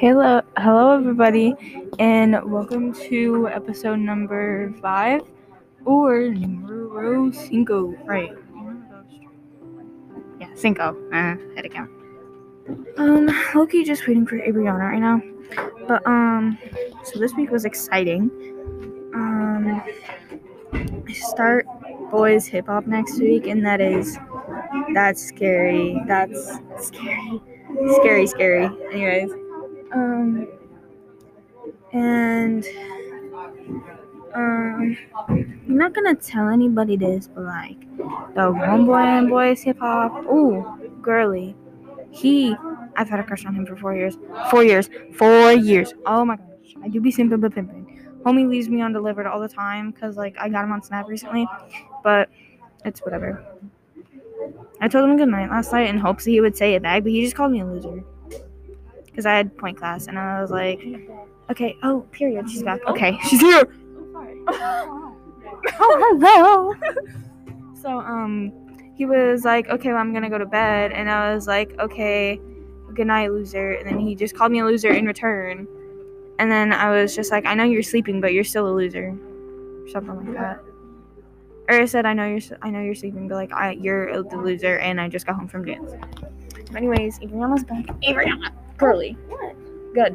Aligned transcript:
Hello, 0.00 0.40
hello 0.56 0.96
everybody, 0.96 1.56
and 1.98 2.40
welcome 2.48 2.92
to 3.10 3.48
episode 3.48 3.98
number 3.98 4.72
five 4.80 5.22
or 5.84 6.28
numero 6.28 7.32
cinco. 7.32 7.88
Right? 8.04 8.30
Yeah, 10.40 10.54
cinco. 10.54 10.96
Uh, 11.12 11.34
to 11.60 11.68
count. 11.68 11.90
Um, 12.96 13.28
Loki 13.56 13.82
just 13.82 14.06
waiting 14.06 14.24
for 14.24 14.36
Adriana 14.36 14.84
right 14.84 15.00
now, 15.00 15.20
but 15.88 16.06
um, 16.06 16.56
so 17.02 17.18
this 17.18 17.34
week 17.34 17.50
was 17.50 17.64
exciting. 17.64 18.30
Um, 19.16 19.82
I 21.08 21.12
start 21.12 21.66
boys 22.08 22.46
hip 22.46 22.66
hop 22.66 22.86
next 22.86 23.18
week, 23.18 23.48
and 23.48 23.66
that 23.66 23.80
is 23.80 24.16
that's 24.94 25.26
scary. 25.26 26.00
That's 26.06 26.60
scary, 26.86 27.42
scary, 27.96 28.26
scary. 28.28 28.70
Anyways. 28.92 29.47
Um, 29.92 30.46
and 31.92 32.64
um, 34.34 34.96
I'm 35.28 35.62
not 35.66 35.94
gonna 35.94 36.14
tell 36.14 36.48
anybody 36.48 36.96
this, 36.96 37.28
but 37.28 37.44
like 37.44 37.80
the 38.34 38.52
one 38.52 38.86
boy 38.86 38.96
and 38.96 39.28
boys 39.28 39.62
hip 39.62 39.78
hop. 39.78 40.24
Ooh, 40.26 40.64
girly. 41.00 41.56
He, 42.10 42.54
I've 42.96 43.08
had 43.08 43.20
a 43.20 43.22
crush 43.22 43.44
on 43.44 43.54
him 43.54 43.66
for 43.66 43.76
four 43.76 43.94
years. 43.94 44.16
Four 44.50 44.64
years. 44.64 44.88
Four 45.14 45.52
years. 45.52 45.94
Oh 46.06 46.24
my 46.24 46.36
gosh, 46.36 46.74
I 46.82 46.88
do 46.88 47.00
be 47.00 47.12
simping 47.12 47.40
but 47.40 47.54
pimping. 47.54 48.08
Homie 48.24 48.48
leaves 48.48 48.68
me 48.68 48.82
undelivered 48.82 49.26
all 49.26 49.40
the 49.40 49.48
time 49.48 49.90
because 49.90 50.16
like 50.16 50.36
I 50.38 50.48
got 50.48 50.64
him 50.64 50.72
on 50.72 50.82
Snap 50.82 51.08
recently, 51.08 51.46
but 52.02 52.28
it's 52.84 53.00
whatever. 53.00 53.44
I 54.80 54.88
told 54.88 55.08
him 55.08 55.16
good 55.16 55.28
night 55.28 55.50
last 55.50 55.72
night 55.72 55.88
in 55.88 55.98
hopes 55.98 56.24
that 56.24 56.30
he 56.30 56.40
would 56.40 56.56
say 56.56 56.74
it 56.74 56.82
back, 56.82 57.02
but 57.02 57.12
he 57.12 57.22
just 57.22 57.34
called 57.34 57.52
me 57.52 57.60
a 57.60 57.66
loser 57.66 58.04
because 59.18 59.26
I 59.26 59.36
had 59.36 59.58
pointe 59.58 59.76
class, 59.76 60.06
and 60.06 60.16
I 60.16 60.40
was 60.40 60.52
like, 60.52 60.80
okay, 61.50 61.76
oh, 61.82 62.02
period, 62.12 62.48
she's 62.48 62.62
back. 62.62 62.78
Okay, 62.86 63.18
she's 63.28 63.40
here. 63.40 63.66
oh, 64.48 65.12
hello. 65.80 66.72
so, 67.82 67.98
um, 67.98 68.52
he 68.94 69.06
was 69.06 69.44
like, 69.44 69.68
okay, 69.70 69.88
well, 69.88 69.98
I'm 69.98 70.12
gonna 70.12 70.30
go 70.30 70.38
to 70.38 70.46
bed, 70.46 70.92
and 70.92 71.10
I 71.10 71.34
was 71.34 71.48
like, 71.48 71.76
okay, 71.80 72.40
good 72.94 73.08
night, 73.08 73.32
loser. 73.32 73.72
And 73.72 73.88
then 73.88 73.98
he 73.98 74.14
just 74.14 74.36
called 74.36 74.52
me 74.52 74.60
a 74.60 74.64
loser 74.64 74.92
in 74.92 75.04
return, 75.04 75.66
and 76.38 76.48
then 76.48 76.72
I 76.72 76.90
was 76.90 77.16
just 77.16 77.32
like, 77.32 77.44
I 77.44 77.54
know 77.54 77.64
you're 77.64 77.82
sleeping, 77.82 78.20
but 78.20 78.32
you're 78.32 78.44
still 78.44 78.68
a 78.68 78.70
loser, 78.70 79.18
or 79.82 79.88
something 79.88 80.14
like 80.14 80.34
that. 80.34 80.62
Or 81.68 81.74
I 81.74 81.86
said, 81.86 82.06
I 82.06 82.12
know 82.12 82.24
you're, 82.28 82.58
I 82.62 82.70
know 82.70 82.80
you're 82.80 82.94
sleeping, 82.94 83.26
but 83.26 83.34
like, 83.34 83.52
I, 83.52 83.72
you're 83.72 84.22
the 84.22 84.36
loser, 84.36 84.78
and 84.78 85.00
I 85.00 85.08
just 85.08 85.26
got 85.26 85.34
home 85.34 85.48
from 85.48 85.64
dance. 85.64 85.90
Anyways, 86.76 87.18
Adriana's 87.20 87.64
back. 87.64 87.86
Adriana. 88.08 88.52
Girly. 88.78 89.16
What? 89.28 89.54
Good. 89.94 90.14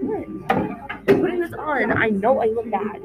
What? 0.00 1.06
Putting 1.06 1.40
this 1.40 1.52
on, 1.54 1.92
I 1.96 2.08
know 2.08 2.40
I 2.40 2.46
look 2.46 2.70
bad. 2.70 3.00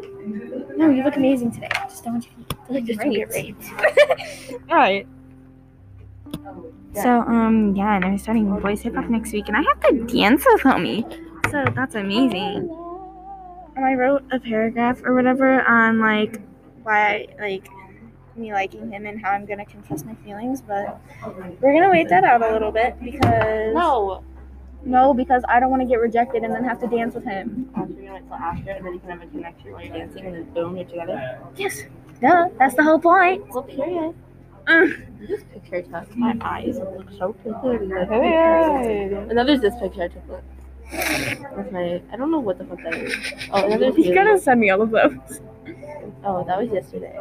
no, 0.77 0.89
you 0.89 1.03
look 1.03 1.15
amazing 1.17 1.51
today. 1.51 1.69
Just 1.83 2.03
don't 2.03 2.13
want 2.13 2.25
you 2.25 2.45
to 2.49 2.73
Like 2.73 2.85
just 2.85 2.99
Great. 2.99 3.15
get 3.15 3.29
raped. 3.29 3.63
All 4.69 4.75
right. 4.77 5.07
So, 6.93 7.19
um, 7.21 7.75
yeah, 7.75 7.95
and 7.97 8.05
I'm 8.05 8.17
starting 8.17 8.57
boys 8.59 8.81
hip 8.81 8.95
hop 8.95 9.09
next 9.09 9.33
week, 9.33 9.47
and 9.49 9.57
I 9.57 9.61
have 9.61 9.79
to 9.81 10.05
dance 10.15 10.45
with 10.47 10.61
homie. 10.61 11.03
So 11.51 11.65
that's 11.75 11.95
amazing. 11.95 12.69
And 13.75 13.85
I 13.85 13.93
wrote 13.95 14.23
a 14.31 14.39
paragraph 14.39 15.01
or 15.03 15.13
whatever 15.13 15.61
on 15.63 15.99
like 15.99 16.41
why 16.83 17.27
I 17.37 17.41
like 17.41 17.67
me 18.37 18.53
liking 18.53 18.89
him 18.91 19.05
and 19.05 19.21
how 19.21 19.31
I'm 19.31 19.45
gonna 19.45 19.65
confess 19.65 20.05
my 20.05 20.15
feelings, 20.15 20.61
but 20.61 20.97
we're 21.59 21.73
gonna 21.73 21.89
wait 21.91 22.07
that 22.09 22.23
out 22.23 22.41
a 22.41 22.51
little 22.53 22.71
bit 22.71 22.95
because 23.03 23.73
No. 23.75 24.23
No, 24.85 25.13
because 25.13 25.43
I 25.49 25.59
don't 25.59 25.69
want 25.71 25.81
to 25.81 25.87
get 25.87 25.99
rejected 25.99 26.43
and 26.43 26.53
then 26.53 26.63
have 26.63 26.79
to 26.81 26.87
dance 26.87 27.15
with 27.15 27.25
him. 27.25 27.69
Oh, 27.75 27.85
so 27.85 27.93
you're 27.93 28.03
gonna 28.03 28.13
wait 28.13 28.25
till 28.27 28.33
after, 28.35 28.71
and 28.71 28.85
then 28.85 28.93
you 28.93 28.99
can 28.99 29.09
have 29.09 29.21
a 29.21 29.25
connection 29.27 29.71
while 29.71 29.83
you're 29.83 29.97
dancing, 29.97 30.25
and 30.25 30.35
then 30.35 30.43
boom, 30.53 30.77
you're 30.77 30.85
together. 30.85 31.39
Yes, 31.57 31.81
duh, 32.21 32.49
that's 32.59 32.75
the 32.75 32.83
whole 32.83 32.99
point. 32.99 33.47
Well, 33.49 33.63
period. 33.63 34.13
Mm. 34.67 35.27
This 35.27 35.43
picture 35.53 35.81
took 35.83 36.15
my 36.15 36.35
eyes 36.41 36.77
look 36.79 37.07
so 37.19 37.33
pretty. 37.33 37.85
And 37.85 39.37
then 39.37 39.45
there's 39.45 39.61
this 39.61 39.75
picture 39.79 40.03
I 40.03 40.07
took. 40.07 40.27
Look. 40.27 40.43
With 41.57 41.71
my, 41.71 42.01
I 42.11 42.15
don't 42.17 42.31
know 42.31 42.39
what 42.39 42.57
the 42.57 42.65
fuck 42.65 42.81
that 42.83 42.93
is. 42.95 43.13
Oh, 43.51 43.63
and 43.63 43.71
then 43.73 43.79
there's 43.79 43.97
You 43.97 44.03
this. 44.05 44.13
gotta 44.13 44.39
send 44.39 44.59
me 44.61 44.69
all 44.69 44.81
of 44.81 44.91
those. 44.91 45.41
Oh, 46.23 46.43
that 46.45 46.59
was 46.61 46.71
yesterday. 46.71 47.19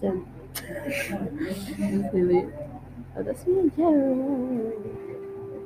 Then. 0.00 0.26
Really? 2.12 2.46
Oh, 3.16 3.22
that's 3.22 3.46
me 3.46 3.58
and 3.58 3.76
Joe. 3.76 4.72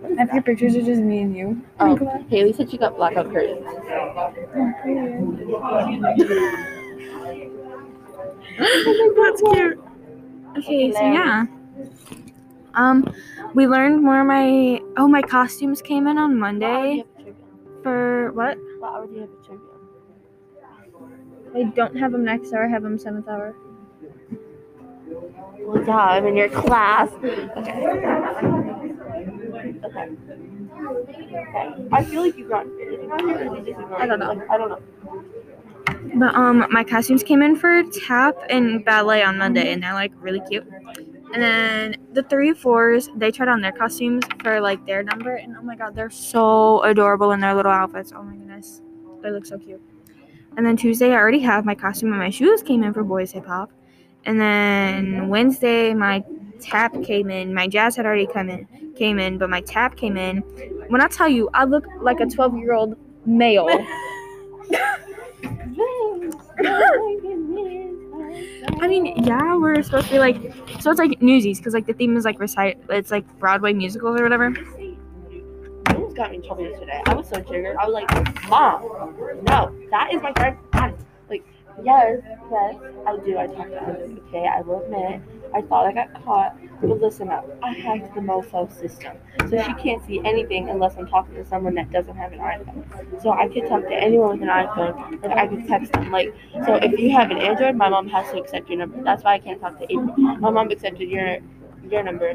What 0.00 0.12
is 0.12 0.18
Half 0.18 0.32
your 0.32 0.42
pictures 0.42 0.76
are 0.76 0.82
just 0.82 1.00
me 1.00 1.20
and 1.22 1.36
you. 1.36 1.62
Oh, 1.80 1.96
Haley 2.28 2.52
said 2.52 2.70
she 2.70 2.78
got 2.78 2.96
blackout 2.96 3.32
curtains. 3.32 3.64
That's 8.58 9.42
cute. 9.42 9.80
Okay, 10.58 10.92
so 10.92 11.00
yeah. 11.00 11.46
Um, 12.74 13.12
we 13.54 13.66
learned 13.66 14.02
more 14.02 14.20
of 14.20 14.26
my 14.26 14.80
oh 14.96 15.08
my 15.08 15.22
costumes 15.22 15.80
came 15.82 16.06
in 16.06 16.18
on 16.18 16.38
Monday 16.38 17.04
for 17.82 18.32
what? 18.32 18.58
What 18.78 18.92
hour 18.92 19.06
do 19.06 19.14
you 19.14 19.20
have 19.20 19.30
a 19.30 19.46
trivia? 19.46 19.66
I 21.54 21.62
don't 21.74 21.96
have 21.96 22.12
them 22.12 22.24
next 22.24 22.52
hour. 22.52 22.66
I 22.66 22.68
have 22.68 22.82
them 22.82 22.98
seventh 22.98 23.28
hour. 23.28 23.54
Well, 25.60 25.84
yeah, 25.84 25.96
I'm 25.96 26.26
in 26.26 26.36
your 26.36 26.48
class. 26.50 27.10
Okay. 27.22 28.72
Okay. 29.84 30.08
Okay. 31.32 31.88
I 31.92 32.04
feel 32.04 32.22
like 32.22 32.36
you've 32.36 32.50
got 32.50 32.66
anything 32.80 33.10
on 33.10 33.28
here, 33.28 33.38
or 33.38 33.56
did 33.56 33.66
you 33.66 33.72
just 33.72 33.80
ignore 33.80 34.02
I 34.02 34.06
don't 34.06 34.18
know. 34.18 34.42
I 34.50 34.58
don't 34.58 34.68
know. 34.68 34.82
But 36.14 36.34
um, 36.34 36.66
my 36.70 36.84
costumes 36.84 37.22
came 37.22 37.42
in 37.42 37.56
for 37.56 37.82
tap 37.84 38.36
and 38.48 38.84
ballet 38.84 39.22
on 39.22 39.38
Monday, 39.38 39.72
and 39.72 39.82
they're 39.82 39.94
like 39.94 40.12
really 40.20 40.40
cute. 40.48 40.66
And 41.34 41.42
then 41.42 41.96
the 42.12 42.22
three 42.22 42.54
fours, 42.54 43.10
they 43.16 43.30
tried 43.30 43.48
on 43.48 43.60
their 43.60 43.72
costumes 43.72 44.24
for 44.42 44.60
like 44.60 44.84
their 44.86 45.02
number, 45.02 45.34
and 45.36 45.56
oh 45.58 45.62
my 45.62 45.76
god, 45.76 45.94
they're 45.94 46.10
so 46.10 46.82
adorable 46.82 47.32
in 47.32 47.40
their 47.40 47.54
little 47.54 47.72
outfits. 47.72 48.12
Oh 48.14 48.22
my 48.22 48.34
goodness, 48.36 48.80
they 49.22 49.30
look 49.30 49.46
so 49.46 49.58
cute. 49.58 49.82
And 50.56 50.64
then 50.64 50.76
Tuesday, 50.76 51.12
I 51.12 51.16
already 51.16 51.40
have 51.40 51.64
my 51.64 51.74
costume 51.74 52.10
and 52.10 52.20
my 52.20 52.30
shoes 52.30 52.62
came 52.62 52.82
in 52.82 52.94
for 52.94 53.04
boys 53.04 53.32
hip 53.32 53.46
hop. 53.46 53.70
And 54.24 54.40
then 54.40 55.28
Wednesday, 55.28 55.92
my 55.92 56.24
tap 56.60 57.02
came 57.02 57.30
in. 57.30 57.54
My 57.54 57.66
jazz 57.66 57.96
had 57.96 58.06
already 58.06 58.26
come 58.26 58.48
in, 58.48 58.66
came 58.96 59.18
in, 59.18 59.38
but 59.38 59.50
my 59.50 59.60
tap 59.60 59.96
came 59.96 60.16
in. 60.16 60.38
When 60.88 61.00
I 61.00 61.08
tell 61.08 61.28
you, 61.28 61.48
I 61.54 61.64
look 61.64 61.86
like 62.00 62.20
a 62.20 62.26
12 62.26 62.56
year 62.58 62.74
old 62.74 62.96
male. 63.24 63.68
I 68.78 68.88
mean, 68.88 69.24
yeah, 69.24 69.56
we're 69.56 69.82
supposed 69.82 70.06
to 70.06 70.12
be 70.12 70.18
like, 70.18 70.36
so 70.80 70.90
it's 70.90 70.98
like 70.98 71.20
Newsies, 71.22 71.58
because 71.58 71.74
like 71.74 71.86
the 71.86 71.92
theme 71.92 72.16
is 72.16 72.24
like 72.24 72.38
recite, 72.38 72.78
it's 72.90 73.10
like 73.10 73.26
Broadway 73.38 73.72
musicals 73.72 74.20
or 74.20 74.22
whatever. 74.22 74.50
Got 76.14 76.30
me 76.30 76.36
in 76.36 76.42
trouble 76.42 76.62
yesterday. 76.62 77.02
I 77.04 77.14
was 77.14 77.28
so 77.28 77.42
triggered. 77.42 77.76
I 77.76 77.86
was 77.86 77.92
like, 77.92 78.48
Mom, 78.48 78.82
no, 79.44 79.74
that 79.90 80.14
is 80.14 80.22
my 80.22 80.32
friend's 80.32 80.58
aunt. 80.72 80.96
Like, 81.28 81.44
yes, 81.82 82.20
yes, 82.50 82.74
I 83.06 83.16
do. 83.18 83.36
I 83.36 83.46
talked 83.48 83.70
to 83.70 83.78
her. 83.80 84.08
Okay, 84.28 84.46
I 84.46 84.62
will 84.62 84.82
admit, 84.82 85.20
I 85.54 85.62
thought 85.62 85.86
I 85.86 85.92
got 85.92 86.24
caught. 86.24 86.56
But 86.80 87.00
listen 87.00 87.30
up, 87.30 87.48
I 87.62 87.72
hacked 87.72 88.14
the 88.14 88.20
MoFo 88.20 88.70
system. 88.70 89.16
So 89.48 89.62
she 89.62 89.72
can't 89.74 90.04
see 90.06 90.20
anything 90.24 90.68
unless 90.68 90.96
I'm 90.98 91.06
talking 91.06 91.34
to 91.36 91.44
someone 91.44 91.74
that 91.74 91.90
doesn't 91.90 92.16
have 92.16 92.32
an 92.32 92.40
iPhone. 92.40 93.22
So 93.22 93.30
I 93.30 93.48
could 93.48 93.66
talk 93.66 93.82
to 93.82 93.94
anyone 93.94 94.38
with 94.38 94.42
an 94.42 94.48
iPhone, 94.48 95.24
and 95.24 95.32
I 95.32 95.46
could 95.46 95.66
text 95.66 95.92
them. 95.92 96.10
Like, 96.10 96.34
so 96.66 96.74
if 96.74 96.98
you 96.98 97.10
have 97.12 97.30
an 97.30 97.38
Android, 97.38 97.76
my 97.76 97.88
mom 97.88 98.08
has 98.08 98.30
to 98.32 98.38
accept 98.38 98.68
your 98.68 98.78
number. 98.78 99.02
That's 99.02 99.24
why 99.24 99.34
I 99.34 99.38
can't 99.38 99.60
talk 99.60 99.78
to 99.78 99.84
April. 99.84 100.14
My 100.16 100.50
mom 100.50 100.70
accepted 100.70 101.08
your 101.08 101.38
your 101.90 102.02
number, 102.02 102.30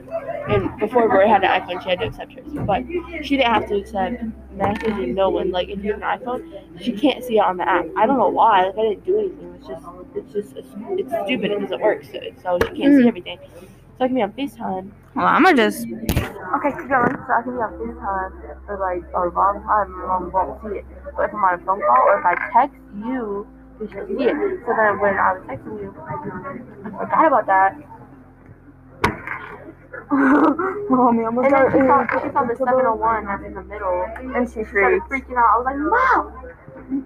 and 0.48 0.80
before 0.80 1.10
Rory 1.10 1.28
had 1.28 1.44
an 1.44 1.62
iPhone, 1.62 1.84
she 1.84 1.90
had 1.90 2.00
to 2.00 2.06
accept 2.06 2.34
hers. 2.34 2.46
But 2.66 2.84
she 3.24 3.38
didn't 3.38 3.54
have 3.54 3.68
to 3.68 3.76
accept 3.76 4.24
messaging 4.56 5.14
no 5.14 5.30
one. 5.30 5.52
Like 5.52 5.70
if 5.70 5.84
you 5.84 5.94
have 5.94 6.02
an 6.02 6.20
iPhone, 6.20 6.82
she 6.82 6.92
can't 6.94 7.24
see 7.24 7.38
it 7.38 7.42
on 7.42 7.58
the 7.58 7.68
app. 7.68 7.86
I 7.98 8.06
don't 8.06 8.18
know 8.18 8.30
why. 8.30 8.66
Like 8.66 8.78
I 8.78 8.82
didn't 8.90 9.06
do 9.06 9.20
anything. 9.20 9.56
It's 9.58 9.68
just 9.68 9.86
it's 10.16 10.34
just 10.34 10.56
it's, 10.56 10.68
it's 11.00 11.10
stupid. 11.26 11.52
It 11.52 11.60
doesn't 11.62 11.82
work. 11.82 12.04
So 12.04 12.20
so 12.42 12.60
she 12.68 12.82
can't 12.82 12.96
see 12.96 13.04
Mm. 13.04 13.08
everything. 13.08 13.40
So 13.98 14.06
I 14.06 14.08
can 14.08 14.16
be 14.16 14.22
on 14.22 14.32
FaceTime. 14.34 14.92
Well, 15.16 15.26
I'm 15.28 15.44
gonna 15.44 15.58
just, 15.58 15.86
Okay, 15.86 16.72
keep 16.72 16.90
going. 16.90 17.16
So 17.28 17.32
I 17.34 17.42
can 17.44 17.54
be 17.54 17.62
on 17.62 17.74
FaceTime 17.80 18.66
for 18.66 18.78
like 18.80 19.04
a 19.14 19.22
long 19.36 19.62
time. 19.64 19.92
My 19.92 20.08
mom 20.08 20.32
won't 20.32 20.62
see 20.64 20.80
it. 20.80 20.86
But 21.16 21.26
if 21.30 21.34
I'm 21.36 21.44
on 21.44 21.54
a 21.60 21.64
phone 21.66 21.82
call 21.82 22.02
or 22.08 22.20
if 22.20 22.26
I 22.26 22.36
text 22.54 22.80
you, 22.96 23.48
you 23.80 23.88
should 23.88 24.08
see 24.08 24.26
it. 24.26 24.36
So 24.66 24.74
then 24.76 25.00
when 25.00 25.16
I 25.18 25.34
was 25.34 25.44
texting 25.48 25.80
you, 25.82 25.94
I 25.98 27.06
forgot 27.06 27.28
about 27.28 27.46
that. 27.48 27.76
mommy, 30.12 31.24
I'm 31.24 31.38
And 31.38 31.54
then 31.54 31.72
she 31.72 31.80
saw, 31.88 32.04
she 32.20 32.30
saw 32.34 32.44
the 32.44 32.56
701 32.58 33.26
that's 33.26 33.44
in 33.46 33.54
the 33.54 33.64
middle, 33.64 34.06
and 34.36 34.48
she 34.48 34.64
started 34.68 35.02
freaking 35.08 35.38
out. 35.40 35.48
I 35.48 35.58
was 35.58 35.66
like, 35.72 35.80
Mom, 35.80 36.36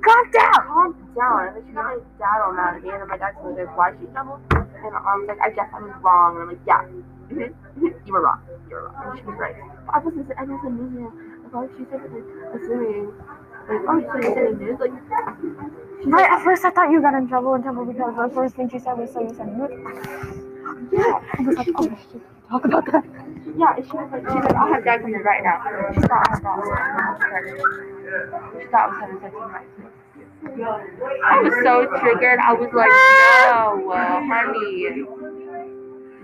calm 0.02 0.24
down, 0.32 0.60
calm 0.66 0.90
down. 1.14 1.54
Then 1.54 1.64
she 1.68 1.74
got 1.74 1.86
my 1.86 1.98
dad 2.18 2.38
all 2.42 2.54
mad 2.54 2.76
at 2.76 2.84
me, 2.84 2.90
and 2.90 3.02
then 3.02 3.10
my 3.10 3.18
dad 3.18 3.34
told 3.42 3.58
her, 3.58 3.66
why 3.78 3.94
she 4.00 4.06
double? 4.14 4.42
And 4.52 4.94
I 4.96 5.14
was 5.18 5.26
like, 5.28 5.42
I 5.42 5.50
guess 5.54 5.70
I 5.74 5.80
was 5.82 5.94
wrong. 6.02 6.36
And 6.36 6.44
I'm 6.44 6.50
like, 6.50 6.66
yeah, 6.66 6.82
you 8.06 8.14
were 8.14 8.22
wrong. 8.22 8.42
You 8.70 8.76
were 8.76 8.90
wrong. 8.90 9.14
And 9.14 9.20
she 9.20 9.26
was 9.26 9.38
right. 9.38 9.56
I 9.94 10.00
wasn't, 10.00 10.28
I 10.38 10.44
wasn't 10.44 10.82
losing. 10.82 11.12
fuck? 11.52 11.70
She 11.78 11.86
said 11.90 12.02
like 12.12 12.28
assuming 12.56 13.14
like 13.70 13.82
oh 13.88 14.00
so 14.02 14.20
you're 14.22 14.34
sending 14.34 14.58
nudes 14.60 14.80
like 14.80 14.92
Right, 16.06 16.30
at 16.30 16.44
first 16.44 16.66
I 16.66 16.70
thought 16.70 16.92
you 16.92 17.02
got 17.02 17.14
in 17.16 17.28
trouble 17.28 17.56
in 17.56 17.64
trouble 17.64 17.86
because 17.86 18.14
the 18.16 18.30
first 18.36 18.56
thing 18.56 18.70
she 18.70 18.78
said 18.80 18.94
was 18.98 19.12
so 19.12 19.22
you 19.22 19.34
said 19.34 19.58
nude. 19.58 20.42
was 20.66 21.56
talk 22.50 22.66
about 22.66 22.86
that. 22.92 23.04
Yeah, 23.58 23.76
she 23.76 23.82
was 23.84 24.10
like, 24.12 24.22
she's 24.22 24.36
like, 24.36 24.56
I'll 24.56 24.74
have 24.74 24.84
come 24.84 25.14
in 25.14 25.22
right 25.22 25.44
now. 25.44 25.62
She 25.94 26.02
thought 26.02 26.28
I 26.28 26.36
She 28.60 28.68
thought 28.68 28.84
I 28.84 28.88
was 28.88 28.98
having 29.00 29.20
sex 29.22 29.34
with 29.34 29.52
my 29.52 29.62
I 30.48 31.42
was 31.42 31.54
so 31.64 31.86
triggered. 32.00 32.40
I 32.40 32.54
was 32.54 32.70
like, 32.74 32.92
no, 33.42 33.92
honey, 34.28 35.06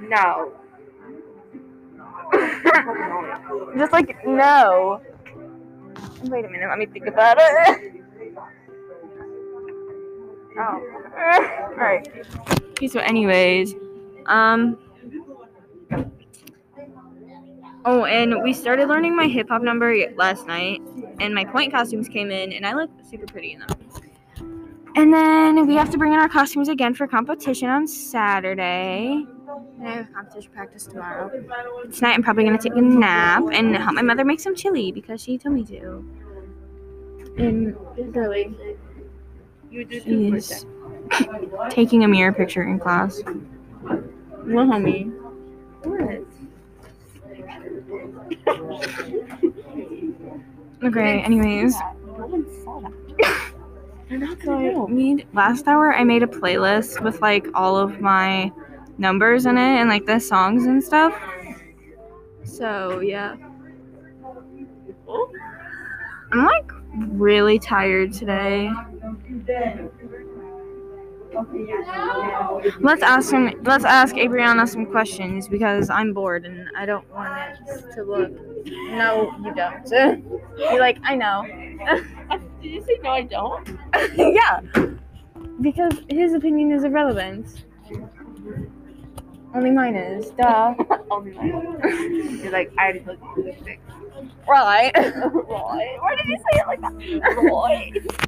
no. 0.07 0.53
Just 3.77 3.91
like, 3.91 4.25
no. 4.25 5.01
Wait 6.25 6.45
a 6.45 6.49
minute, 6.49 6.69
let 6.69 6.77
me 6.77 6.85
think 6.85 7.07
about 7.07 7.37
it. 7.39 8.03
Oh, 10.57 10.81
Alright. 11.71 12.07
Okay, 12.71 12.87
so 12.87 12.99
anyways, 12.99 13.75
um 14.27 14.77
Oh, 17.83 18.05
and 18.05 18.43
we 18.43 18.53
started 18.53 18.87
learning 18.87 19.15
my 19.15 19.27
hip 19.27 19.49
hop 19.49 19.63
number 19.63 19.95
last 20.15 20.45
night, 20.45 20.81
and 21.19 21.33
my 21.33 21.43
pointe 21.43 21.73
costumes 21.73 22.07
came 22.07 22.29
in, 22.29 22.53
and 22.53 22.65
I 22.65 22.75
look 22.75 22.91
super 23.09 23.25
pretty 23.25 23.53
in 23.53 23.59
them. 23.59 23.69
And 24.95 25.11
then 25.13 25.65
we 25.65 25.75
have 25.75 25.89
to 25.91 25.97
bring 25.97 26.13
in 26.13 26.19
our 26.19 26.29
costumes 26.29 26.67
again 26.67 26.93
for 26.93 27.07
competition 27.07 27.69
on 27.69 27.87
Saturday. 27.87 29.25
And 29.79 29.87
I 29.87 29.91
have 29.93 30.13
competition 30.13 30.51
practice 30.51 30.85
tomorrow. 30.85 31.29
Tonight 31.91 32.13
I'm 32.13 32.21
probably 32.21 32.43
gonna 32.43 32.57
take 32.57 32.75
a 32.75 32.81
nap 32.81 33.43
and 33.51 33.75
help 33.75 33.95
my 33.95 34.01
mother 34.01 34.25
make 34.25 34.41
some 34.41 34.53
chili 34.53 34.91
because 34.91 35.21
she 35.21 35.37
told 35.37 35.55
me 35.55 35.63
to. 35.65 36.05
And 37.37 37.75
really? 38.15 38.53
She's 39.71 40.65
taking 41.69 42.03
a 42.03 42.07
mirror 42.07 42.33
picture 42.33 42.63
in 42.63 42.77
class. 42.77 43.21
Well, 44.45 44.65
homie. 44.65 45.11
What? 45.83 46.25
Okay, 50.83 51.21
anyways. 51.21 51.75
No 51.79 52.25
one 52.27 52.63
saw 52.63 52.79
that. 52.81 52.91
They're 54.09 54.17
not 54.17 54.41
So 54.43 54.87
I 54.87 54.91
made 54.91 55.27
last 55.33 55.67
hour 55.67 55.93
I 55.93 56.03
made 56.03 56.23
a 56.23 56.27
playlist 56.27 57.01
with 57.01 57.21
like 57.21 57.47
all 57.53 57.77
of 57.77 58.01
my 58.01 58.51
numbers 58.97 59.45
in 59.45 59.57
it 59.57 59.79
and 59.79 59.89
like 59.89 60.05
the 60.05 60.19
songs 60.19 60.65
and 60.65 60.83
stuff. 60.83 61.13
So 62.43 62.99
yeah. 62.99 63.37
I'm 66.31 66.45
like 66.45 66.71
really 67.07 67.59
tired 67.59 68.11
today. 68.11 68.71
Let's 72.81 73.01
ask 73.01 73.31
him 73.31 73.53
let's 73.63 73.85
ask 73.85 74.17
Adriana 74.17 74.67
some 74.67 74.85
questions 74.85 75.47
because 75.47 75.89
I'm 75.89 76.13
bored 76.13 76.45
and 76.45 76.67
I 76.77 76.85
don't 76.85 77.09
want 77.11 77.57
it 77.67 77.95
to 77.95 78.03
look 78.03 78.31
No, 78.65 79.33
you 79.43 79.53
don't. 79.55 79.89
You're 80.57 80.79
like, 80.79 80.97
I 81.03 81.15
know. 81.15 81.45
Did 82.61 82.71
you 82.71 82.83
say 82.83 82.99
no? 83.03 83.11
I 83.11 83.21
don't. 83.23 83.79
yeah. 84.15 84.61
Because 85.61 85.93
his 86.09 86.33
opinion 86.33 86.71
is 86.71 86.83
irrelevant. 86.83 87.65
Only 89.53 89.71
mine 89.71 89.95
is. 89.95 90.31
Duh. 90.31 90.75
Only 91.09 91.31
mine. 91.31 92.39
You're 92.43 92.51
like, 92.51 92.71
I 92.77 92.83
already 92.83 92.99
looked 93.01 93.23
at 93.37 93.45
this 93.45 93.63
thing. 93.63 93.79
Right. 94.47 94.91
Why 94.95 96.15
did 96.15 96.27
you 96.27 96.37
say 96.37 96.59
it 96.59 96.67
like 96.67 96.81
that? 96.81 98.27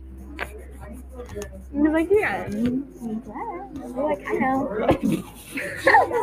Roy. 1.24 1.42
You're 1.74 1.94
like, 1.94 2.10
yeah. 2.12 2.48
You're 2.50 2.84
like, 3.98 4.24
I 4.28 4.34
know. 4.34 4.88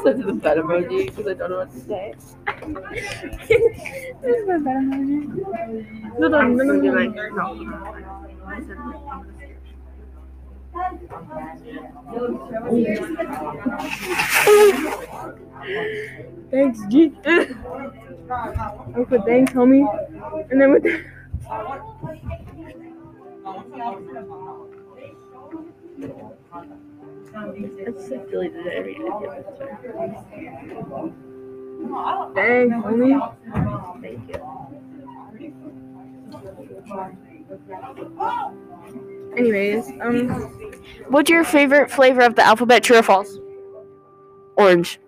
Send 0.02 0.24
the 0.24 0.32
bed 0.34 0.58
emoji 0.58 1.06
because 1.06 1.26
I 1.26 1.34
don't 1.34 1.50
know 1.50 1.58
what 1.58 1.72
to 1.72 1.80
say. 1.80 2.14
this 4.22 4.36
is 4.36 4.48
my 4.48 4.58
bad 4.58 4.84
emoji. 4.84 6.18
No, 6.18 6.28
no, 6.28 6.38
I'm 6.38 6.56
no, 6.56 6.64
no, 6.64 6.74
no. 6.74 6.90
no. 6.90 7.12
Said, 8.66 8.78
Thanks, 16.50 16.80
G. 16.88 17.10
Put 19.08 19.24
thanks, 19.26 19.52
homie. 19.52 19.84
And 20.50 20.60
then 20.60 20.72
with 20.72 20.82
the. 20.82 21.04
I 26.02 27.90
just 27.92 28.10
like 28.10 28.30
deleted 28.30 28.66
it 28.66 28.72
every 28.72 28.94
day. 28.94 29.00
Thanks, 32.34 32.76
homie. 32.76 33.36
Thank 34.00 34.28
you. 34.28 34.40
Anyways, 39.36 39.92
um, 40.00 40.28
what's 41.08 41.30
your 41.30 41.44
favorite 41.44 41.90
flavor 41.90 42.22
of 42.22 42.34
the 42.34 42.42
alphabet? 42.44 42.82
True 42.82 42.98
or 42.98 43.02
false? 43.02 43.38
Orange. 44.56 44.98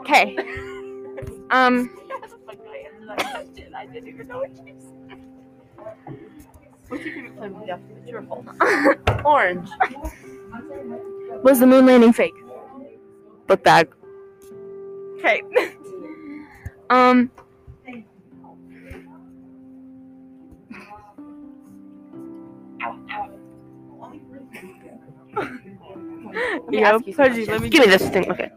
Okay. 0.00 0.36
Um, 1.50 1.88
What's 6.88 7.04
your 7.04 7.14
favorite 7.14 7.36
flavor 7.36 7.56
of 7.56 7.66
the 7.66 7.72
alphabet? 7.72 8.08
True 8.08 8.18
or 8.18 8.22
false? 8.22 9.24
Orange. 9.24 9.68
was 11.42 11.60
the 11.60 11.66
moon 11.66 11.86
landing 11.86 12.12
fake? 12.12 12.34
Book 13.46 13.62
bag. 13.62 13.88
Okay. 15.18 15.42
um. 16.90 17.30
Yeah, 26.70 26.98
you 27.04 27.14
Pudgy, 27.14 27.46
let 27.46 27.62
me 27.62 27.68
Give 27.68 27.84
me 27.84 27.90
this 27.90 28.08
thing. 28.10 28.30
Okay. 28.30 28.50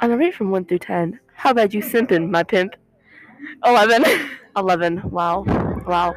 On 0.00 0.10
a 0.10 0.16
rate 0.16 0.34
from 0.34 0.50
1 0.50 0.64
through 0.64 0.78
10, 0.78 1.20
how 1.34 1.52
bad 1.52 1.74
you 1.74 1.82
simping, 1.82 2.30
my 2.30 2.42
pimp? 2.42 2.74
11. 3.64 4.04
11. 4.56 5.10
Wow. 5.10 5.44
Wow. 5.86 6.14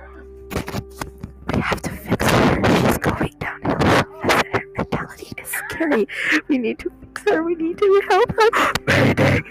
We 1.53 1.61
have 1.61 1.81
to 1.81 1.89
fix 1.89 2.25
her. 2.27 2.63
She's 2.85 2.97
going 2.97 3.33
downhill 3.39 3.79
so 3.81 4.05
fast 4.21 4.45
her 4.53 4.63
mentality 4.77 5.33
is 5.41 5.47
scary. 5.49 6.07
We 6.47 6.57
need 6.57 6.79
to 6.79 6.91
fix 7.01 7.23
her. 7.29 7.43
We 7.43 7.55
need 7.55 7.77
to 7.77 8.01
help 8.09 8.31
her. 8.31 8.73
Mayday. 8.87 9.41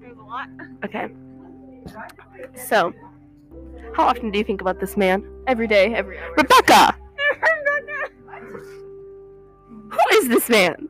There's 0.00 0.18
a 0.18 0.22
lot. 0.22 0.48
Okay. 0.84 1.08
So, 2.54 2.92
how 3.94 4.04
often 4.04 4.30
do 4.30 4.38
you 4.38 4.44
think 4.44 4.60
about 4.60 4.78
this 4.80 4.96
man? 4.96 5.24
Every 5.46 5.66
day, 5.66 5.94
every 5.94 6.18
hour. 6.18 6.34
Rebecca! 6.36 6.96
Who 9.90 9.98
is 10.12 10.28
this 10.28 10.48
man? 10.50 10.88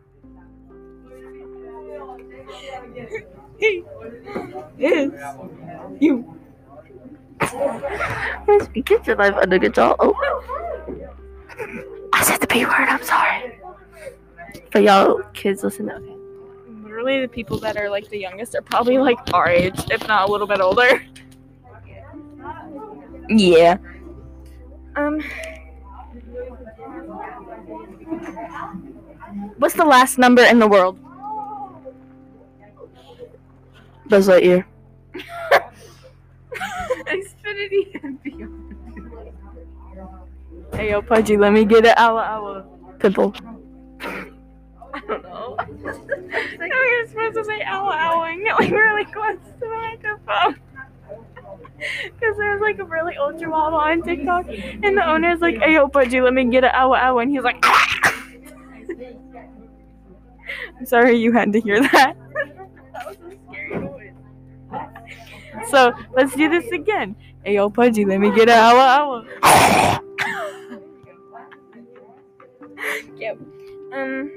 He 3.58 3.84
is 4.78 5.12
You. 6.00 6.37
Get 8.84 9.06
your 9.06 9.16
life 9.16 9.34
under 9.34 9.58
control. 9.58 9.96
Oh. 9.98 10.14
I 12.12 12.22
said 12.22 12.40
the 12.40 12.46
P 12.46 12.64
word. 12.64 12.72
I'm 12.74 13.02
sorry. 13.02 13.60
For 14.70 14.80
y'all 14.80 15.22
kids, 15.34 15.62
listen. 15.62 15.90
Okay. 15.90 16.14
Literally, 16.82 17.20
the 17.20 17.28
people 17.28 17.58
that 17.58 17.76
are 17.76 17.88
like 17.90 18.08
the 18.08 18.18
youngest 18.18 18.54
are 18.54 18.62
probably 18.62 18.98
like 18.98 19.18
our 19.32 19.48
age, 19.48 19.78
if 19.90 20.06
not 20.08 20.28
a 20.28 20.32
little 20.32 20.46
bit 20.46 20.60
older. 20.60 21.02
Yeah. 23.28 23.76
Um. 24.96 25.22
What's 29.58 29.74
the 29.74 29.84
last 29.84 30.18
number 30.18 30.42
in 30.42 30.58
the 30.58 30.66
world? 30.66 30.98
Buzz 34.08 34.28
Lightyear. 34.28 34.64
Xfinity 37.58 38.00
and 38.04 38.22
beyond. 38.22 38.74
Hey 40.72 40.90
yo, 40.90 41.02
Pudgy, 41.02 41.36
let 41.36 41.52
me 41.52 41.64
get 41.64 41.84
it. 41.84 41.98
Ow, 41.98 42.16
ow. 42.16 42.64
Pimple. 42.98 43.34
I 44.00 45.00
don't 45.06 45.22
know. 45.22 45.56
no, 45.66 46.82
you're 46.82 47.06
supposed 47.08 47.36
to 47.36 47.44
say 47.44 47.62
ow, 47.62 47.88
ow, 47.90 48.22
and 48.22 48.44
get 48.44 48.58
like 48.58 48.70
really 48.70 49.04
close 49.06 49.36
to 49.36 49.60
the 49.60 49.68
microphone. 49.68 50.56
Because 52.02 52.36
there's 52.36 52.60
like 52.60 52.78
a 52.78 52.84
really 52.84 53.16
ultra 53.16 53.48
model 53.48 53.78
on 53.78 54.02
TikTok, 54.02 54.46
and 54.48 54.96
the 54.96 55.08
owner's 55.08 55.40
like, 55.40 55.58
hey 55.58 55.74
yo, 55.74 55.88
Pudgy, 55.88 56.20
let 56.20 56.34
me 56.34 56.44
get 56.44 56.64
it. 56.64 56.72
Ow, 56.74 56.92
ow, 56.92 57.18
and 57.18 57.30
he's 57.30 57.42
like, 57.42 57.64
I'm 60.78 60.86
sorry 60.86 61.16
you 61.16 61.32
had 61.32 61.52
to 61.52 61.60
hear 61.60 61.80
that. 61.80 62.16
So 65.68 65.92
let's 66.14 66.34
do 66.34 66.48
this 66.48 66.70
again. 66.72 67.16
Hey 67.44 67.54
yo, 67.54 67.68
Pudgy, 67.70 68.04
let 68.04 68.20
me 68.20 68.30
get 68.34 68.48
an 68.48 68.58
hour 68.58 68.78
hour. 68.78 69.24
yep. 73.16 73.38
Um 73.92 74.30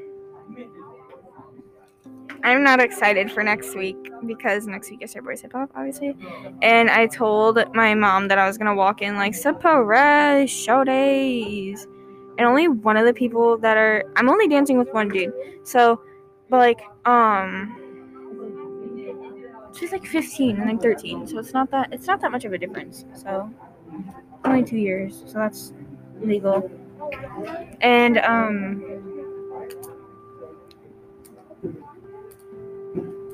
I'm 2.43 2.63
not 2.63 2.79
excited 2.79 3.31
for 3.31 3.43
next 3.43 3.75
week 3.75 3.97
because 4.25 4.65
next 4.65 4.89
week 4.89 5.03
is 5.03 5.11
Sir 5.11 5.21
Boys 5.21 5.41
Hip 5.41 5.53
Hop, 5.53 5.69
obviously. 5.75 6.15
And 6.61 6.89
I 6.89 7.05
told 7.05 7.59
my 7.75 7.93
mom 7.93 8.27
that 8.29 8.39
I 8.39 8.47
was 8.47 8.57
gonna 8.57 8.75
walk 8.75 9.01
in 9.01 9.15
like 9.15 9.35
surprise 9.35 10.49
show 10.49 10.83
days. 10.83 11.87
And 12.37 12.47
only 12.47 12.67
one 12.67 12.97
of 12.97 13.05
the 13.05 13.13
people 13.13 13.57
that 13.59 13.77
are 13.77 14.03
I'm 14.15 14.29
only 14.29 14.47
dancing 14.47 14.77
with 14.77 14.91
one 14.93 15.09
dude. 15.09 15.33
So 15.63 16.01
but 16.49 16.57
like 16.57 16.81
um 17.05 17.80
she's 19.81 19.91
like 19.91 20.05
15 20.05 20.59
and 20.61 20.69
I'm 20.69 20.77
13, 20.79 21.27
so 21.27 21.39
it's 21.39 21.53
not 21.53 21.71
that 21.71 21.91
it's 21.91 22.05
not 22.05 22.21
that 22.21 22.31
much 22.31 22.45
of 22.45 22.53
a 22.53 22.57
difference. 22.57 23.03
So 23.15 23.51
only 24.45 24.63
two 24.63 24.77
years, 24.77 25.23
so 25.25 25.39
that's 25.39 25.73
legal. 26.21 26.69
And 27.81 28.19
um 28.19 28.83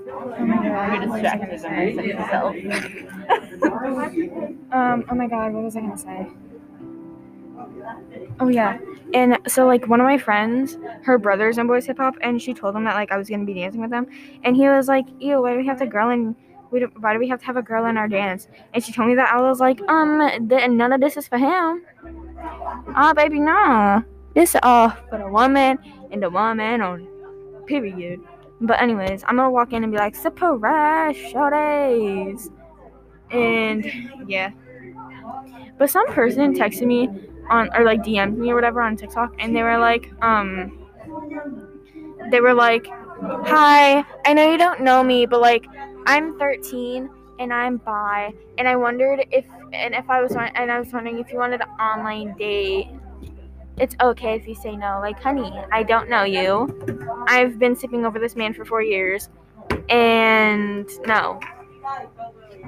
Oh 0.10 0.46
my 0.46 1.22
god. 1.22 1.34
Um, 4.70 5.06
oh 5.10 5.16
my 5.16 5.28
god, 5.28 5.54
what 5.54 5.64
was 5.64 5.76
I 5.76 5.82
gonna 5.82 5.98
say? 5.98 6.28
Oh 8.40 8.48
yeah. 8.50 8.78
And 9.14 9.38
so 9.48 9.66
like 9.66 9.88
one 9.88 10.02
of 10.02 10.06
my 10.06 10.18
friends, 10.18 10.78
her 11.04 11.18
brother's 11.18 11.58
in 11.58 11.68
boys 11.68 11.86
hip 11.86 11.98
hop, 11.98 12.16
and 12.22 12.42
she 12.42 12.54
told 12.54 12.76
him 12.76 12.84
that 12.84 12.96
like 12.96 13.12
I 13.12 13.18
was 13.18 13.30
gonna 13.30 13.46
be 13.46 13.54
dancing 13.54 13.82
with 13.82 13.90
them, 13.90 14.08
and 14.44 14.56
he 14.56 14.68
was 14.68 14.88
like, 14.88 15.06
"Ew, 15.20 15.42
why 15.42 15.54
do 15.54 15.58
we 15.58 15.66
have 15.68 15.80
to 15.80 15.88
girl 15.88 16.10
in? 16.10 16.36
We 16.70 16.82
don't, 16.82 17.02
why 17.02 17.14
do 17.14 17.20
we 17.20 17.30
have 17.30 17.40
to 17.40 17.46
have 17.46 17.58
a 17.58 17.62
girl 17.62 17.86
in 17.86 17.98
our 17.98 18.08
dance?" 18.08 18.48
And 18.74 18.84
she 18.84 18.92
told 18.92 19.08
me 19.08 19.16
that 19.16 19.34
I 19.34 19.42
was 19.42 19.60
like, 19.60 19.82
"Um, 19.90 20.48
th- 20.50 20.70
none 20.70 20.92
of 20.92 21.00
this 21.02 21.18
is 21.18 21.28
for 21.28 21.38
him." 21.38 21.84
Ah, 22.96 23.14
baby, 23.16 23.40
nah. 23.40 24.02
This 24.36 24.56
is 24.56 24.60
all 24.64 24.90
for 25.10 25.18
the 25.18 25.30
woman 25.30 25.80
and 26.12 26.22
the 26.22 26.30
woman 26.30 26.82
on 26.82 27.08
period. 27.66 28.20
But 28.62 28.82
anyways, 28.82 29.24
I'm 29.28 29.36
gonna 29.36 29.52
walk 29.52 29.74
in 29.74 29.84
and 29.84 29.92
be 29.92 29.98
like, 29.98 30.16
surprise 30.16 31.16
show 31.16 31.50
days. 31.50 32.50
And 33.32 33.86
yeah. 34.28 34.52
But 35.78 35.90
some 35.90 36.08
person 36.08 36.54
texted 36.56 36.88
me 36.88 37.10
on 37.50 37.70
or 37.76 37.84
like 37.84 38.04
DM'd 38.04 38.38
me 38.38 38.52
or 38.52 38.56
whatever 38.56 38.82
on 38.82 38.96
TikTok 38.96 39.34
and 39.40 39.56
they 39.56 39.64
were 39.64 39.78
like, 39.78 40.12
um 40.22 40.78
they 42.32 42.42
were 42.42 42.54
like, 42.54 42.88
Hi, 42.88 44.04
I 44.26 44.34
know 44.34 44.52
you 44.52 44.58
don't 44.58 44.82
know 44.82 45.04
me, 45.04 45.26
but 45.26 45.42
like 45.42 45.66
I'm 46.06 46.38
13 46.38 47.10
and 47.40 47.54
I'm 47.54 47.78
bi 47.78 48.34
and 48.58 48.68
I 48.68 48.76
wondered 48.76 49.26
if 49.32 49.46
and 49.74 49.94
if 49.94 50.10
I 50.10 50.22
was 50.22 50.36
and 50.36 50.72
I 50.72 50.80
was 50.80 50.92
wondering 50.92 51.20
if 51.20 51.32
you 51.32 51.38
wanted 51.38 51.62
an 51.62 51.70
online 51.80 52.36
date 52.38 52.88
it's 53.80 53.96
okay 54.02 54.36
if 54.36 54.48
you 54.48 54.56
say 54.56 54.76
no. 54.76 55.00
Like, 55.02 55.20
honey, 55.20 55.52
I 55.72 55.84
don't 55.84 56.10
know 56.10 56.24
you. 56.24 57.26
I've 57.28 57.60
been 57.60 57.76
sleeping 57.76 58.06
over 58.06 58.20
this 58.20 58.36
man 58.36 58.54
for 58.54 58.66
four 58.66 58.82
years, 58.82 59.30
and 59.90 60.90
no. 61.06 61.40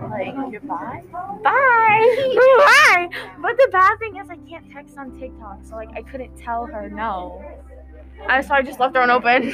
Like, 0.09 0.51
you're 0.51 0.61
bi? 0.61 1.03
Bye. 1.11 1.43
Bye. 1.43 3.09
But 3.41 3.57
the 3.57 3.69
bad 3.71 3.99
thing 3.99 4.17
is, 4.17 4.29
I 4.29 4.37
can't 4.37 4.69
text 4.71 4.97
on 4.97 5.17
TikTok, 5.19 5.59
so 5.63 5.75
like, 5.75 5.89
I 5.95 6.01
couldn't 6.01 6.37
tell 6.37 6.65
her 6.65 6.89
no. 6.89 7.43
I 8.27 8.41
so 8.41 8.53
I 8.53 8.61
just 8.61 8.79
left 8.79 8.95
her 8.95 9.01
one 9.01 9.09
open. 9.09 9.53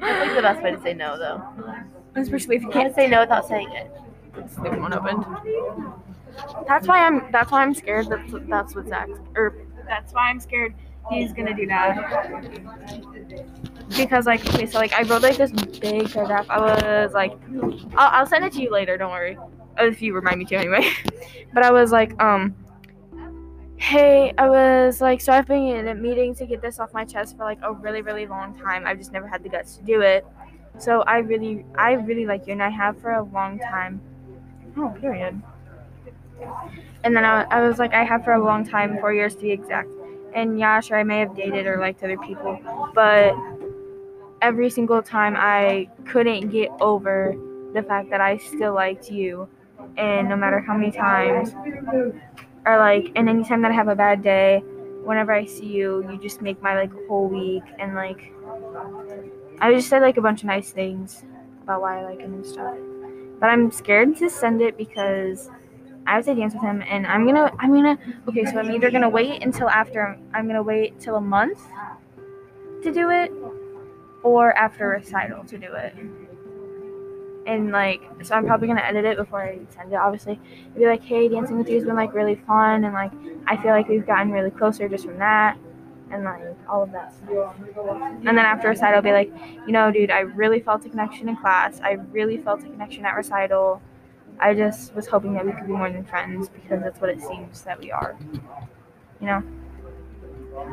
That's 0.00 0.26
like 0.26 0.34
the 0.36 0.42
best 0.42 0.62
way 0.62 0.70
to 0.72 0.80
say 0.82 0.94
no, 0.94 1.18
though. 1.18 1.42
Especially 2.14 2.56
if 2.56 2.62
you 2.62 2.70
can't 2.70 2.86
can't 2.86 2.94
say 2.94 3.08
no 3.08 3.20
without 3.20 3.46
saying 3.46 3.70
it. 3.72 3.90
just 4.34 4.58
leave 4.60 4.78
one 4.78 4.94
open. 4.94 5.24
That's 6.66 6.86
why 6.86 7.06
I'm. 7.06 7.30
That's 7.30 7.50
why 7.50 7.62
I'm 7.62 7.74
scared. 7.74 8.08
That's 8.08 8.32
that's 8.48 8.74
what 8.74 8.88
Zach. 8.88 9.08
Or 9.34 9.54
that's 9.86 10.12
why 10.12 10.30
I'm 10.30 10.40
scared. 10.40 10.74
He's 11.10 11.32
gonna 11.32 11.54
do 11.54 11.66
that. 11.66 11.96
Because 13.88 14.26
like 14.26 14.46
okay, 14.54 14.66
so 14.66 14.78
like 14.78 14.92
I 14.92 15.02
wrote 15.02 15.22
like 15.22 15.36
this 15.36 15.52
big 15.52 16.10
paragraph. 16.10 16.46
I 16.50 16.60
was 16.60 17.12
like, 17.12 17.32
I'll, 17.96 18.20
I'll 18.20 18.26
send 18.26 18.44
it 18.44 18.52
to 18.54 18.62
you 18.62 18.70
later. 18.70 18.96
Don't 18.96 19.10
worry. 19.10 19.38
If 19.78 20.02
you 20.02 20.14
remind 20.14 20.38
me 20.38 20.44
to 20.46 20.56
anyway. 20.56 20.90
but 21.54 21.62
I 21.62 21.70
was 21.70 21.92
like, 21.92 22.20
um, 22.20 22.54
hey, 23.76 24.32
I 24.38 24.48
was 24.48 25.00
like, 25.00 25.20
so 25.20 25.32
I've 25.32 25.46
been 25.46 25.64
in 25.64 25.88
a 25.88 25.94
meeting 25.94 26.34
to 26.36 26.46
get 26.46 26.62
this 26.62 26.80
off 26.80 26.92
my 26.92 27.04
chest 27.04 27.36
for 27.36 27.44
like 27.44 27.58
a 27.62 27.72
really 27.72 28.02
really 28.02 28.26
long 28.26 28.58
time. 28.58 28.86
I've 28.86 28.98
just 28.98 29.12
never 29.12 29.28
had 29.28 29.42
the 29.42 29.48
guts 29.48 29.76
to 29.76 29.84
do 29.84 30.00
it. 30.00 30.26
So 30.78 31.02
I 31.02 31.18
really, 31.18 31.64
I 31.76 31.92
really 31.92 32.26
like 32.26 32.46
you, 32.46 32.52
and 32.52 32.62
I 32.62 32.68
have 32.68 33.00
for 33.00 33.12
a 33.12 33.22
long 33.22 33.58
time. 33.58 34.00
Oh, 34.76 34.94
period. 35.00 35.40
And 37.04 37.16
then 37.16 37.24
I, 37.24 37.44
I 37.44 37.66
was 37.66 37.78
like, 37.78 37.94
I 37.94 38.04
have 38.04 38.24
for 38.24 38.34
a 38.34 38.44
long 38.44 38.66
time, 38.66 38.98
four 38.98 39.12
years 39.14 39.34
to 39.36 39.42
be 39.42 39.52
exact. 39.52 39.88
And 40.34 40.58
yeah, 40.58 40.80
sure, 40.80 40.98
I 40.98 41.02
may 41.02 41.20
have 41.20 41.34
dated 41.34 41.66
or 41.66 41.78
liked 41.78 42.02
other 42.02 42.18
people, 42.18 42.58
but 42.94 43.34
every 44.42 44.70
single 44.70 45.02
time 45.02 45.34
I 45.36 45.88
couldn't 46.06 46.50
get 46.50 46.70
over 46.80 47.34
the 47.74 47.82
fact 47.82 48.10
that 48.10 48.20
I 48.20 48.36
still 48.36 48.74
liked 48.74 49.10
you. 49.10 49.48
And 49.96 50.28
no 50.28 50.36
matter 50.36 50.60
how 50.60 50.76
many 50.76 50.90
times, 50.90 51.54
or 52.66 52.78
like, 52.78 53.12
and 53.14 53.28
anytime 53.28 53.62
that 53.62 53.70
I 53.70 53.74
have 53.74 53.88
a 53.88 53.96
bad 53.96 54.22
day, 54.22 54.62
whenever 55.04 55.32
I 55.32 55.44
see 55.44 55.66
you, 55.66 56.06
you 56.10 56.18
just 56.18 56.42
make 56.42 56.60
my 56.60 56.74
like 56.74 56.92
whole 57.06 57.28
week. 57.28 57.62
And 57.78 57.94
like, 57.94 58.32
I 59.60 59.72
just 59.72 59.88
said 59.88 60.02
like 60.02 60.16
a 60.16 60.20
bunch 60.20 60.40
of 60.42 60.46
nice 60.46 60.70
things 60.70 61.24
about 61.62 61.80
why 61.80 62.00
I 62.00 62.04
like 62.04 62.20
him 62.20 62.34
and 62.34 62.46
stuff. 62.46 62.76
But 63.40 63.50
I'm 63.50 63.70
scared 63.70 64.16
to 64.16 64.28
send 64.28 64.60
it 64.62 64.76
because 64.76 65.50
I 66.06 66.14
have 66.14 66.24
to 66.26 66.34
dance 66.34 66.54
with 66.54 66.62
him, 66.62 66.82
and 66.88 67.06
I'm 67.06 67.26
gonna, 67.26 67.52
I'm 67.58 67.72
gonna, 67.72 67.98
okay, 68.28 68.44
so 68.44 68.58
I'm 68.58 68.70
either 68.70 68.90
gonna 68.90 69.08
wait 69.08 69.42
until 69.42 69.68
after, 69.68 70.16
I'm 70.32 70.46
gonna 70.46 70.62
wait 70.62 71.00
till 71.00 71.16
a 71.16 71.20
month 71.20 71.58
to 72.82 72.92
do 72.92 73.10
it, 73.10 73.32
or 74.26 74.52
after 74.56 74.88
recital 74.88 75.44
to 75.44 75.56
do 75.56 75.72
it. 75.72 75.94
And 77.46 77.70
like, 77.70 78.02
so 78.22 78.34
I'm 78.34 78.44
probably 78.44 78.66
gonna 78.66 78.80
edit 78.80 79.04
it 79.04 79.16
before 79.16 79.40
I 79.40 79.60
send 79.70 79.92
it, 79.92 79.96
obviously. 79.96 80.40
It'd 80.62 80.74
be 80.74 80.86
like, 80.86 81.02
hey, 81.02 81.28
dancing 81.28 81.56
with 81.56 81.68
you 81.68 81.76
has 81.76 81.84
been 81.84 81.94
like 81.94 82.12
really 82.12 82.34
fun, 82.34 82.84
and 82.84 82.92
like, 82.92 83.12
I 83.46 83.56
feel 83.56 83.70
like 83.70 83.88
we've 83.88 84.06
gotten 84.06 84.32
really 84.32 84.50
closer 84.50 84.88
just 84.88 85.04
from 85.04 85.18
that, 85.18 85.56
and 86.10 86.24
like, 86.24 86.42
all 86.68 86.82
of 86.82 86.90
that 86.90 87.14
stuff. 87.14 87.54
And 87.60 88.26
then 88.26 88.38
after 88.38 88.68
recital, 88.68 88.96
I'll 88.96 89.02
be 89.02 89.12
like, 89.12 89.32
you 89.64 89.72
know, 89.72 89.92
dude, 89.92 90.10
I 90.10 90.20
really 90.20 90.58
felt 90.58 90.84
a 90.86 90.88
connection 90.88 91.28
in 91.28 91.36
class, 91.36 91.80
I 91.80 91.92
really 92.10 92.38
felt 92.38 92.64
a 92.64 92.66
connection 92.66 93.06
at 93.06 93.14
recital. 93.14 93.80
I 94.40 94.52
just 94.52 94.94
was 94.94 95.06
hoping 95.06 95.32
that 95.34 95.46
we 95.46 95.52
could 95.52 95.66
be 95.66 95.72
more 95.72 95.90
than 95.90 96.04
friends 96.04 96.48
because 96.48 96.82
that's 96.82 97.00
what 97.00 97.10
it 97.10 97.22
seems 97.22 97.62
that 97.62 97.78
we 97.80 97.90
are. 97.92 98.18
You 99.20 99.26
know? 99.28 99.42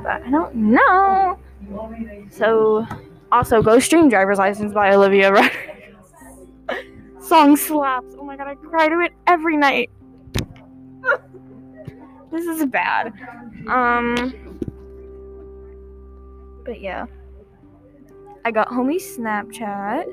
But 0.01 0.23
I 0.23 0.29
don't 0.31 0.55
know. 0.55 1.37
So, 2.29 2.85
also, 3.33 3.63
go 3.63 3.79
stream 3.79 4.09
Driver's 4.09 4.37
License 4.37 4.73
by 4.73 4.93
Olivia 4.93 5.31
Rodrigo. 5.31 5.57
Song 7.19 7.57
slaps. 7.57 8.13
Oh 8.19 8.23
my 8.23 8.37
god, 8.37 8.47
I 8.47 8.53
cry 8.53 8.87
to 8.87 8.99
it 8.99 9.11
every 9.25 9.57
night. 9.57 9.89
this 12.31 12.45
is 12.45 12.63
bad. 12.67 13.11
Um, 13.67 14.59
but 16.63 16.79
yeah. 16.79 17.07
I 18.45 18.51
got 18.51 18.67
homie's 18.67 19.17
Snapchat. 19.17 20.05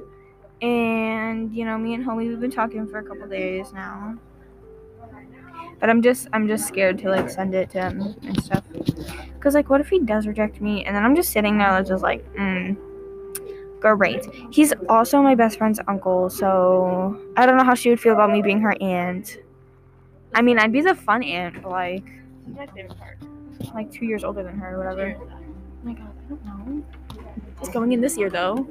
And 0.63 1.55
you 1.55 1.67
know, 1.67 1.77
me 1.77 1.93
and 1.93 2.03
homie 2.03 2.27
we've 2.29 2.41
been 2.41 2.51
talking 2.51 2.87
for 2.89 3.01
a 3.01 3.05
couple 3.05 3.29
days 3.29 3.71
now. 3.75 4.17
But 5.79 5.91
I'm 5.91 6.01
just 6.01 6.27
I'm 6.33 6.49
just 6.49 6.67
scared 6.67 6.99
to 7.01 7.11
like 7.11 7.29
send 7.29 7.55
it 7.55 7.69
to 7.73 7.83
him 7.83 8.15
and 8.23 8.43
stuff. 8.43 8.65
Cause 9.41 9.55
like 9.55 9.69
what 9.69 9.83
if 9.83 9.91
he 9.91 9.99
does 9.99 10.27
reject 10.27 10.63
me 10.63 10.87
and 10.87 10.97
then 10.97 11.05
I'm 11.05 11.15
just 11.15 11.33
sitting 11.33 11.59
there 11.59 11.83
just 11.83 12.03
like, 12.03 12.25
mm, 12.35 12.79
great. 13.81 14.27
He's 14.51 14.73
also 14.89 15.23
my 15.23 15.35
best 15.35 15.59
friend's 15.59 15.81
uncle, 15.89 16.31
so 16.31 17.21
I 17.37 17.47
don't 17.47 17.57
know 17.57 17.65
how 17.65 17.75
she 17.75 17.91
would 17.91 18.01
feel 18.01 18.13
about 18.13 18.31
me 18.31 18.43
being 18.43 18.61
her 18.61 18.75
aunt. 18.81 19.39
I 20.35 20.43
mean 20.43 20.59
I'd 20.59 20.73
be 20.73 20.81
the 20.81 20.95
fun 20.95 21.23
aunt, 21.23 21.63
but 21.63 21.71
like 21.71 22.05
my 22.47 22.67
favorite 22.67 22.97
part? 22.99 23.19
like 23.75 23.91
two 23.93 24.07
years 24.07 24.25
older 24.25 24.43
than 24.43 24.57
her 24.59 24.75
or 24.75 24.79
whatever. 24.79 25.17
Oh 25.21 25.29
my 25.85 25.93
god, 25.93 26.13
I 26.27 26.29
don't 26.29 26.45
know. 26.45 26.85
He's 27.59 27.69
going 27.69 27.93
in 27.93 28.01
this 28.01 28.17
year 28.17 28.31
though. 28.31 28.67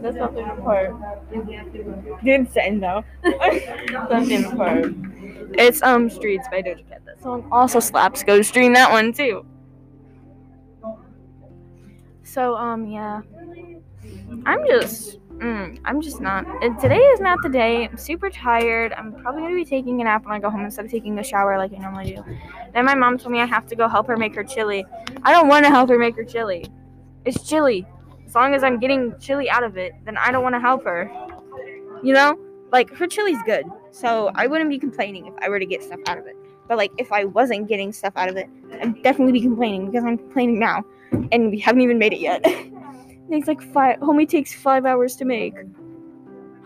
That's 0.00 0.16
my 0.16 0.28
favorite 0.28 0.62
part. 0.62 0.94
Didn't 2.24 2.52
say 2.52 2.70
no. 2.70 3.04
That's 3.22 4.10
my 4.10 4.24
favorite 4.24 4.56
part. 4.56 4.94
It's 5.58 5.82
um 5.82 6.10
Streets 6.10 6.46
by 6.50 6.62
Doja 6.62 6.88
Cat. 6.88 7.02
That 7.04 7.22
song 7.22 7.48
also 7.50 7.80
slaps. 7.80 8.22
Go 8.22 8.42
stream 8.42 8.72
that 8.74 8.90
one 8.90 9.12
too. 9.12 9.44
So 12.22 12.56
um 12.56 12.86
yeah. 12.86 13.22
I'm 14.44 14.66
just 14.66 15.18
mm, 15.38 15.78
I'm 15.84 16.00
just 16.00 16.20
not. 16.20 16.44
Today 16.80 16.98
is 16.98 17.20
not 17.20 17.42
the 17.42 17.48
day. 17.48 17.88
I'm 17.88 17.96
super 17.96 18.30
tired. 18.30 18.92
I'm 18.92 19.12
probably 19.12 19.42
gonna 19.42 19.54
be 19.54 19.64
taking 19.64 20.00
a 20.00 20.04
nap 20.04 20.24
when 20.24 20.34
I 20.34 20.38
go 20.38 20.50
home 20.50 20.64
instead 20.64 20.84
of 20.84 20.90
taking 20.90 21.18
a 21.18 21.24
shower 21.24 21.58
like 21.58 21.72
I 21.72 21.78
normally 21.78 22.16
do. 22.16 22.24
Then 22.74 22.84
my 22.84 22.94
mom 22.94 23.18
told 23.18 23.32
me 23.32 23.40
I 23.40 23.46
have 23.46 23.66
to 23.68 23.76
go 23.76 23.88
help 23.88 24.06
her 24.08 24.16
make 24.16 24.34
her 24.34 24.44
chili. 24.44 24.84
I 25.22 25.32
don't 25.32 25.48
want 25.48 25.64
to 25.64 25.70
help 25.70 25.88
her 25.88 25.98
make 25.98 26.16
her 26.16 26.24
chili. 26.24 26.66
It's 27.24 27.48
chili. 27.48 27.86
Long 28.36 28.54
as 28.54 28.62
I'm 28.62 28.78
getting 28.78 29.18
chili 29.18 29.48
out 29.48 29.64
of 29.64 29.78
it, 29.78 29.94
then 30.04 30.18
I 30.18 30.30
don't 30.30 30.42
want 30.42 30.54
to 30.54 30.60
help 30.60 30.84
her. 30.84 31.10
You 32.02 32.12
know, 32.12 32.38
like 32.70 32.90
her 32.94 33.06
chili's 33.06 33.42
good, 33.46 33.64
so 33.92 34.30
I 34.34 34.46
wouldn't 34.46 34.68
be 34.68 34.78
complaining 34.78 35.26
if 35.26 35.32
I 35.40 35.48
were 35.48 35.58
to 35.58 35.64
get 35.64 35.82
stuff 35.82 36.00
out 36.06 36.18
of 36.18 36.26
it. 36.26 36.36
But 36.68 36.76
like 36.76 36.92
if 36.98 37.10
I 37.12 37.24
wasn't 37.24 37.66
getting 37.66 37.94
stuff 37.94 38.12
out 38.14 38.28
of 38.28 38.36
it, 38.36 38.46
I'd 38.82 39.02
definitely 39.02 39.32
be 39.32 39.40
complaining 39.40 39.86
because 39.86 40.04
I'm 40.04 40.18
complaining 40.18 40.58
now, 40.58 40.84
and 41.32 41.50
we 41.50 41.58
haven't 41.58 41.80
even 41.80 41.98
made 41.98 42.12
it 42.12 42.20
yet. 42.20 42.42
it 42.44 43.30
takes 43.30 43.48
like 43.48 43.62
five. 43.62 44.00
Homie 44.00 44.28
takes 44.28 44.52
five 44.52 44.84
hours 44.84 45.16
to 45.16 45.24
make. 45.24 45.54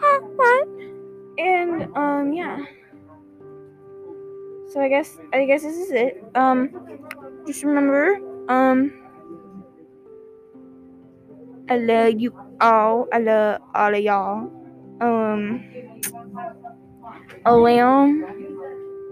Huh? 0.02 0.20
What? 0.34 0.66
And 1.38 1.94
um 1.94 2.32
yeah. 2.32 2.64
So 4.72 4.80
I 4.80 4.88
guess 4.88 5.18
I 5.32 5.44
guess 5.44 5.62
this 5.62 5.76
is 5.76 5.92
it. 5.92 6.24
Um, 6.34 6.70
just 7.46 7.62
remember 7.62 8.18
um. 8.48 8.99
I 11.70 11.76
love 11.76 12.20
you 12.20 12.34
all. 12.60 13.06
I 13.12 13.18
love 13.18 13.62
all 13.76 13.94
of 13.94 14.00
y'all. 14.02 14.50
Um, 15.00 15.64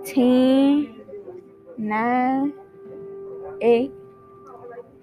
ten, 0.05 1.01
nine, 1.79 2.53
eight, 3.61 3.93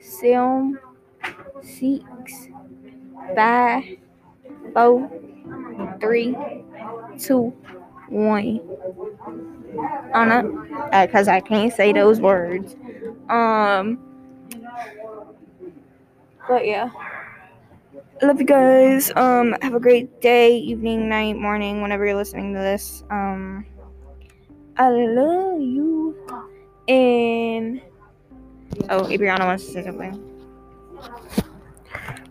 seven, 0.02 0.78
six, 1.64 2.50
five, 3.38 3.84
four, 4.74 5.10
three, 6.02 6.36
two, 7.18 7.54
one. 8.10 8.60
Anna, 10.14 10.44
because 11.08 11.30
I 11.30 11.40
can't 11.40 11.72
say 11.72 11.94
those 11.94 12.20
words. 12.20 12.76
Um, 13.30 13.98
but 16.50 16.68
yeah. 16.68 16.90
Love 18.22 18.40
you 18.40 18.46
guys. 18.46 19.12
Um, 19.18 19.54
have 19.62 19.74
a 19.74 19.80
great 19.80 20.22
day, 20.22 20.58
evening, 20.58 21.10
night, 21.10 21.36
morning, 21.36 21.82
whenever 21.82 22.06
you're 22.06 22.16
listening 22.16 22.54
to 22.54 22.60
this. 22.60 23.04
Um, 23.10 23.66
I 24.78 24.88
love 24.88 25.60
you. 25.60 26.16
And 26.88 27.82
oh, 28.90 29.10
Adriana 29.10 29.46
wants 29.46 29.66
to 29.66 29.72
say 29.74 29.84
something. 29.84 30.18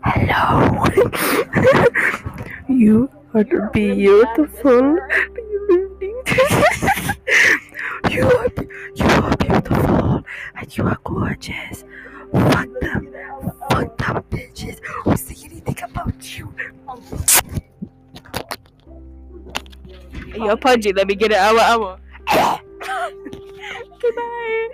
Hello. 0.03 0.85
you 2.67 3.07
are 3.35 3.43
beautiful. 3.69 4.97
you 8.09 8.23
are 8.23 8.49
you 8.95 9.05
are 9.05 9.37
beautiful 9.37 10.23
and 10.55 10.77
you 10.77 10.83
are 10.83 10.97
gorgeous. 11.03 11.83
Fuck 12.31 12.69
them. 12.81 13.13
Fuck 13.69 13.97
them 13.99 14.23
bitches 14.31 14.79
say 15.17 15.35
anything 15.45 15.64
about 15.89 16.37
you. 16.37 16.53
Yo, 20.35 20.57
Pudgy, 20.57 20.91
let 20.93 21.07
me 21.07 21.15
get 21.15 21.31
it. 21.31 21.37
I 21.37 21.51
want. 21.53 21.63
I 21.63 21.77
want. 21.77 22.01
Goodbye. 24.01 24.69